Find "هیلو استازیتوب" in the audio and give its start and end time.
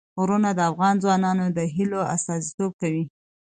1.75-2.71